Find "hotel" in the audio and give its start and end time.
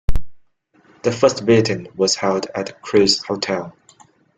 3.23-3.71